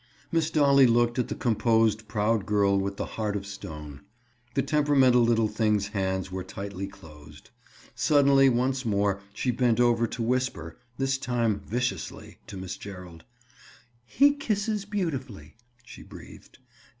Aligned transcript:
Miss 0.31 0.49
Dolly 0.49 0.87
looked 0.87 1.19
at 1.19 1.27
the 1.27 1.35
composed 1.35 2.07
proud 2.07 2.47
girl 2.47 2.79
with 2.79 2.97
the 2.97 3.05
"heart 3.05 3.35
of 3.35 3.45
stone." 3.45 4.01
The 4.55 4.63
temperamental 4.63 5.21
little 5.21 5.47
thing's 5.47 5.89
hands 5.89 6.31
were 6.31 6.43
tightly 6.43 6.87
closed. 6.87 7.51
Suddenly 7.93 8.49
once 8.49 8.83
more 8.83 9.21
she 9.31 9.51
bent 9.51 9.79
over 9.79 10.07
to 10.07 10.23
whisper—this 10.23 11.19
time 11.19 11.59
viciously—to 11.59 12.57
Miss 12.57 12.77
Gerald. 12.77 13.25
"He 14.03 14.33
kisses 14.33 14.85
beautifully," 14.85 15.53
she 15.85 16.01
breathed. 16.01 16.57